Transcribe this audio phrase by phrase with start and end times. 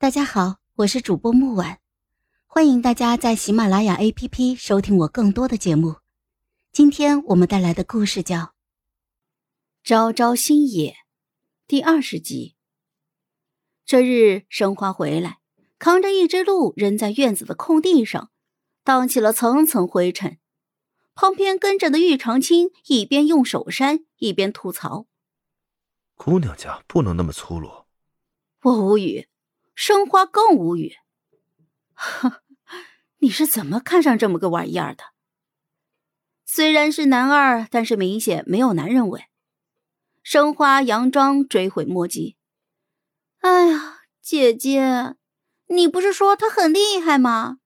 [0.00, 1.78] 大家好，我是主播木婉，
[2.46, 5.96] 欢迎大家在喜马拉雅 APP 收听我更多的节目。
[6.72, 8.38] 今天我们带来的故事叫
[9.84, 10.92] 《朝朝星野》
[11.66, 12.54] 第二十集。
[13.84, 15.40] 这日，生花回来，
[15.78, 18.30] 扛着一只鹿扔在院子的空地上，
[18.82, 20.38] 荡起了层层灰尘。
[21.14, 25.04] 旁边跟着的玉长青一边用手扇，一边吐槽
[26.16, 27.84] ：“姑娘家不能那么粗鲁。”
[28.64, 29.26] 我无语。
[29.80, 30.96] 生花更无语，
[31.94, 32.32] 哼，
[33.20, 35.04] 你是怎么看上这么个玩意儿的？
[36.44, 39.24] 虽然是男二，但是明显没有男人味。
[40.22, 42.36] 生花佯装追悔莫及。
[43.38, 45.16] 哎呀，姐姐，
[45.68, 47.60] 你不是说他很厉害吗？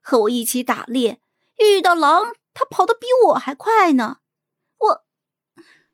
[0.00, 1.20] 和我一起打猎，
[1.58, 4.20] 遇到狼，他跑得比我还快呢。
[4.78, 5.04] 我，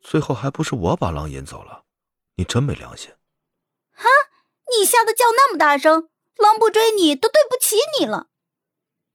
[0.01, 1.85] 最后还不是我把狼引走了？
[2.37, 3.11] 你真没良心！
[4.79, 8.29] 你吓得叫那么大声，狼不追你都对不起你了。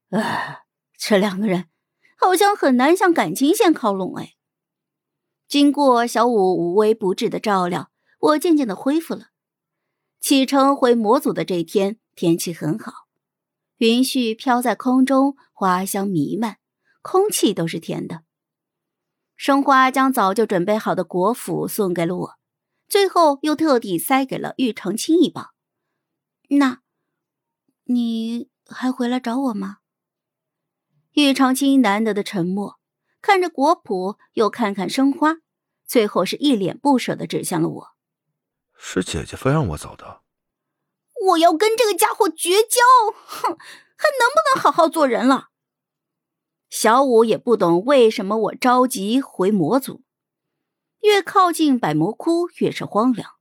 [0.09, 0.63] 哎，
[0.97, 1.69] 这两个人
[2.17, 4.35] 好像很难向感情线靠拢哎。
[5.47, 9.27] 经过小五无微不至的照料，我渐渐的恢复了。
[10.19, 13.07] 启程回魔族的这天，天气很好，
[13.77, 16.57] 云絮飘在空中，花香弥漫，
[17.01, 18.23] 空气都是甜的。
[19.35, 22.38] 生花将早就准备好的果脯送给了我。
[22.89, 25.51] 最后又特地塞给了玉长青一包。
[26.49, 26.81] 那，
[27.83, 29.77] 你还回来找我吗？
[31.11, 32.79] 玉长青难得的沉默，
[33.21, 35.37] 看着果脯，又看看生花，
[35.85, 37.87] 最后是一脸不舍的指向了我
[38.75, 40.21] ：“是姐姐非让我走的。”
[41.27, 42.79] 我要跟这个家伙绝交！
[43.13, 43.57] 哼，
[43.97, 45.49] 还能不能好好做人了？
[46.69, 50.01] 小五也不懂为什么我着急回魔族。
[51.01, 53.31] 越靠近百魔窟，越是荒凉，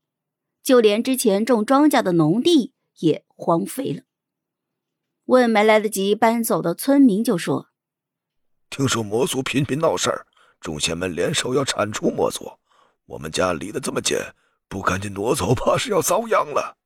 [0.62, 4.02] 就连之前种庄稼的农地也荒废了。
[5.24, 7.68] 问没来得及搬走的村民就说
[8.70, 10.26] ：“听说魔族频频闹事儿，
[10.60, 12.52] 众仙们联手要铲除魔族。
[13.06, 14.16] 我们家离得这么近，
[14.68, 16.78] 不赶紧挪走，怕是要遭殃了。”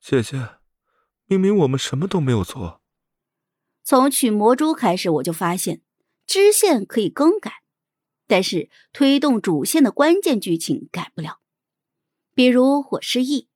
[0.00, 0.50] 姐姐，
[1.26, 2.80] 明明我们什么都没有做。
[3.82, 5.80] 从取魔珠开始，我就发现
[6.26, 7.62] 支线可以更改。
[8.28, 11.40] 但是推动主线的关键剧情改不了，
[12.34, 13.48] 比如我失忆，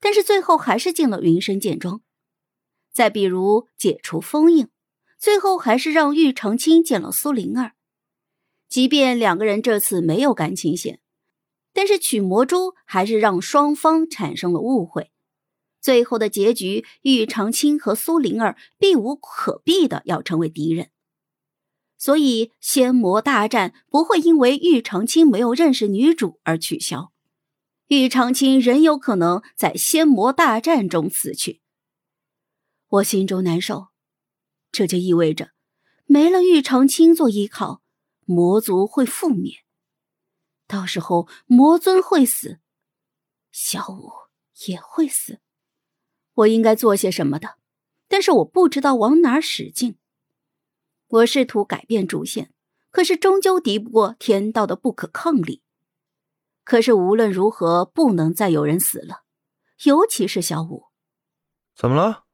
[0.00, 2.00] 但是最后还是进了云深剑庄；
[2.90, 4.68] 再比如解除封印，
[5.18, 7.74] 最后还是让玉长青见了苏灵儿。
[8.68, 11.00] 即便两个人这次没有感情线，
[11.74, 15.12] 但是取魔珠还是让双方产生了误会。
[15.82, 20.90] 最后的结局，玉长青和苏灵儿避无可避的要成为敌人。
[21.98, 27.12] 所以，仙魔大战不会因为玉长青没有认识女主而取消，
[27.86, 31.62] 玉长青仍有可能在仙魔大战中死去。
[32.88, 33.88] 我心中难受，
[34.70, 35.52] 这就意味着
[36.04, 37.82] 没了玉长青做依靠，
[38.24, 39.64] 魔族会覆灭，
[40.66, 42.60] 到时候魔尊会死，
[43.50, 44.12] 小五
[44.66, 45.40] 也会死。
[46.34, 47.56] 我应该做些什么的，
[48.06, 49.96] 但是我不知道往哪儿使劲。
[51.08, 52.52] 我试图改变主线，
[52.90, 55.62] 可是终究敌不过天道的不可抗力。
[56.64, 59.22] 可是无论如何，不能再有人死了，
[59.84, 60.86] 尤其是小五。
[61.76, 62.24] 怎么了？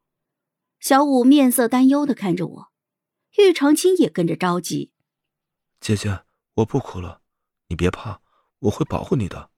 [0.79, 2.71] 小五面色担忧的看着我，
[3.37, 4.91] 玉长青也跟着着急。
[5.79, 6.23] 姐姐，
[6.55, 7.21] 我不哭了，
[7.67, 8.21] 你别怕，
[8.59, 9.51] 我会保护你的。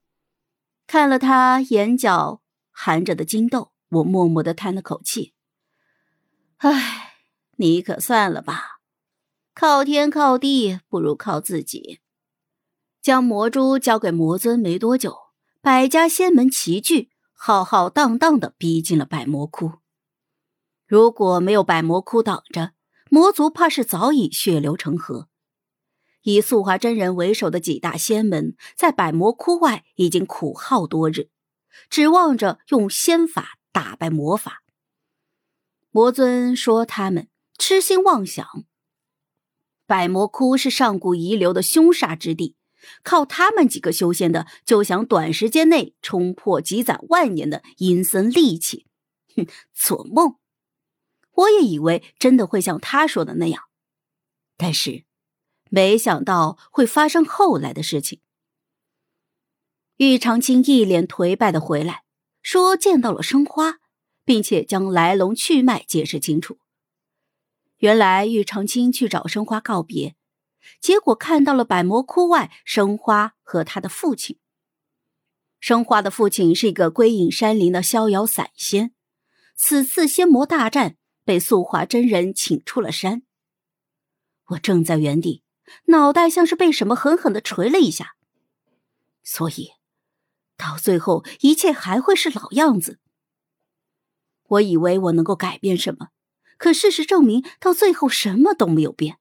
[0.86, 5.32] 看了他眼角含着的金豆，我默默的叹了口气。
[6.58, 7.14] 唉，
[7.56, 8.75] 你可算了吧。
[9.58, 12.00] 靠天靠地不如靠自己。
[13.00, 15.16] 将魔珠交给魔尊没多久，
[15.62, 19.72] 百家仙门齐聚，浩浩荡荡的逼近了百魔窟。
[20.86, 22.72] 如果没有百魔窟挡着，
[23.08, 25.28] 魔族怕是早已血流成河。
[26.20, 31.30] 以素华真人为首的几大仙门，在百魔窟外已经苦耗多日，
[31.88, 34.62] 指望着用仙法打败魔法。
[35.90, 38.46] 魔尊说：“他们痴心妄想。”
[39.86, 42.56] 百魔窟是上古遗留的凶煞之地，
[43.02, 48.86] 靠他们几个修仙的，就想短时间内冲破积攒万年的阴森戾气，
[49.36, 50.36] 哼，做梦！
[51.32, 53.64] 我也以为真的会像他说的那样，
[54.56, 55.04] 但是
[55.70, 58.20] 没想到会发生后来的事情。
[59.98, 62.04] 玉长青一脸颓败的回来，
[62.42, 63.78] 说见到了生花，
[64.24, 66.58] 并且将来龙去脉解释清楚。
[67.78, 70.16] 原来玉长青去找生花告别，
[70.80, 74.38] 结果看到了百魔窟外生花和他的父亲。
[75.60, 78.92] 生花的父亲是一个归隐山林的逍遥散仙，
[79.54, 83.22] 此次仙魔大战被素华真人请出了山。
[84.50, 85.42] 我正在原地，
[85.86, 88.16] 脑袋像是被什么狠狠的捶了一下。
[89.24, 89.72] 所以，
[90.56, 93.00] 到最后一切还会是老样子。
[94.44, 96.10] 我以为我能够改变什么，
[96.56, 99.18] 可事实证明，到最后什么都没有变。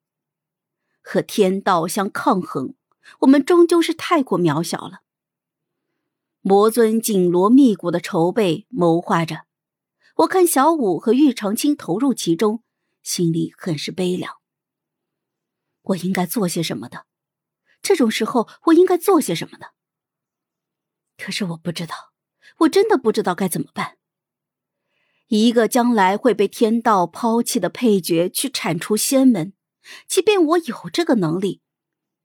[1.01, 2.75] 和天道相抗衡，
[3.19, 5.01] 我们终究是太过渺小了。
[6.41, 9.45] 魔尊紧锣密鼓的筹备谋划着，
[10.17, 12.63] 我看小五和玉长青投入其中，
[13.03, 14.37] 心里很是悲凉。
[15.81, 17.05] 我应该做些什么的？
[17.81, 19.73] 这种时候，我应该做些什么的？
[21.17, 22.13] 可是我不知道，
[22.59, 23.97] 我真的不知道该怎么办。
[25.27, 29.53] 一个将来会被天道抛弃的配角去铲除仙门，
[30.07, 31.61] 即便我有这个能力，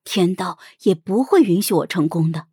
[0.04, 2.48] 天道也不会允许我成功的。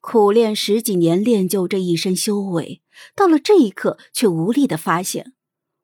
[0.00, 2.82] 苦练十几年，练就这一身修为，
[3.14, 5.34] 到了这一刻，却无力的发现，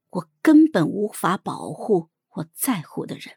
[0.09, 3.37] 我根本无法保护我在乎的人。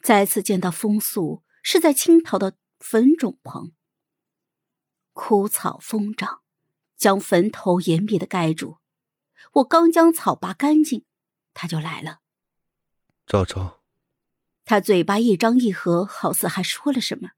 [0.00, 3.72] 再次见到风素，是在青桃的坟冢旁。
[5.12, 6.42] 枯草疯长，
[6.98, 8.76] 将坟头严密的盖住。
[9.52, 11.04] 我刚将草拔干净，
[11.54, 12.20] 他就来了。
[13.26, 13.80] 昭昭，
[14.64, 17.30] 他嘴巴一张一合，好似还说了什么。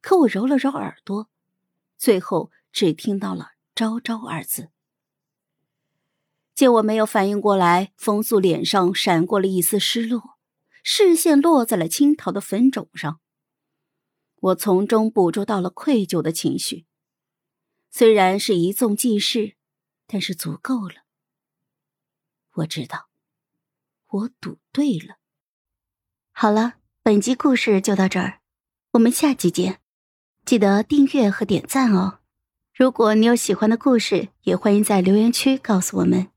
[0.00, 1.28] 可我揉了揉耳朵，
[1.96, 4.70] 最后只听到了“昭昭”二字。
[6.54, 10.38] 见我没有反应过来，风素脸上闪过了一丝失落，
[10.82, 13.20] 视线落在了青桃的坟冢上。
[14.36, 16.86] 我从中捕捉到了愧疚的情绪，
[17.96, 19.54] 虽然是一纵即逝，
[20.08, 21.04] 但是足够了。
[22.54, 23.08] 我知道，
[24.08, 25.18] 我赌对了。
[26.32, 26.74] 好了，
[27.04, 28.40] 本集故事就到这儿，
[28.94, 29.80] 我们下集见。
[30.44, 32.18] 记得订阅和点赞哦！
[32.74, 36.33] 如果你有喜欢的故事，也欢迎在留言区告诉我们。